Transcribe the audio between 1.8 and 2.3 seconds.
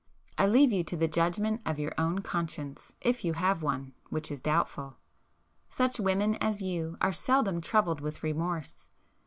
own